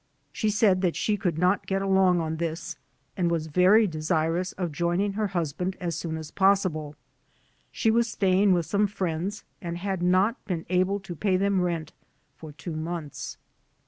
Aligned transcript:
She 0.31 0.49
said 0.49 0.81
that 0.81 0.95
she 0.95 1.15
could 1.15 1.37
not 1.37 1.67
get 1.67 1.83
along 1.83 2.21
on 2.21 2.37
this 2.37 2.75
and 3.15 3.29
was 3.29 3.45
very 3.45 3.85
desirous 3.85 4.51
of 4.53 4.71
joining 4.71 5.13
her 5.13 5.27
husband 5.27 5.77
as 5.79 5.95
soon 5.95 6.17
as 6.17 6.31
pos 6.31 6.65
sible. 6.65 6.95
She 7.71 7.91
was 7.91 8.07
staying 8.09 8.51
with 8.53 8.65
some 8.65 8.87
friends 8.87 9.43
and 9.61 9.77
had 9.77 10.01
not 10.01 10.43
been 10.45 10.65
able 10.69 10.99
to 11.01 11.15
pay 11.15 11.37
them 11.37 11.61
rent 11.61 11.93
for 12.35 12.51
two 12.51 12.75
months. 12.75 13.37